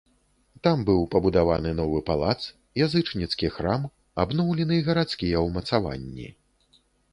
Там 0.67 0.77
быў 0.87 1.01
пабудаваны 1.15 1.73
новы 1.79 1.99
палац, 2.07 2.37
язычніцкі 2.87 3.53
храм, 3.59 3.87
абноўлены 4.25 4.81
гарадскія 4.91 5.47
ўмацаванні. 5.51 6.27